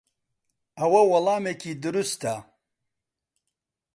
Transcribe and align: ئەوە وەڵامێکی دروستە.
ئەوە 0.79 1.01
وەڵامێکی 1.11 1.73
دروستە. 1.81 2.35